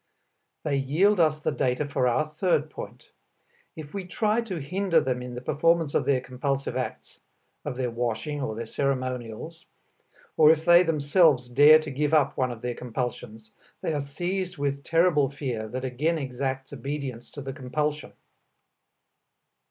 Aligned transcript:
They 0.63 0.77
yield 0.77 1.19
us 1.19 1.39
the 1.39 1.51
data 1.51 1.87
for 1.87 2.07
our 2.07 2.25
third 2.25 2.71
point. 2.71 3.09
If 3.75 3.93
we 3.93 4.05
try 4.05 4.41
to 4.41 4.55
hinder 4.59 4.99
them 4.99 5.21
in 5.21 5.35
the 5.35 5.41
performance 5.41 5.93
of 5.93 6.05
their 6.05 6.21
compulsive 6.21 6.75
acts, 6.75 7.19
of 7.63 7.77
their 7.77 7.91
washing 7.91 8.41
or 8.41 8.55
their 8.55 8.65
ceremonials, 8.65 9.67
or 10.37 10.49
if 10.49 10.65
they 10.65 10.81
themselves 10.81 11.49
dare 11.49 11.77
to 11.77 11.91
give 11.91 12.15
up 12.15 12.35
one 12.35 12.49
of 12.49 12.63
their 12.63 12.73
compulsions, 12.73 13.51
they 13.81 13.93
are 13.93 14.01
seized 14.01 14.57
with 14.57 14.83
terrible 14.83 15.29
fear 15.29 15.67
that 15.67 15.85
again 15.85 16.17
exacts 16.17 16.73
obedience 16.73 17.29
to 17.29 17.41
the 17.43 17.53
compulsion. 17.53 18.13